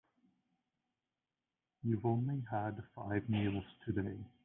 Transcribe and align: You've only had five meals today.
You've 1.83 2.07
only 2.07 2.43
had 2.49 2.81
five 2.95 3.29
meals 3.29 3.65
today. 3.85 4.17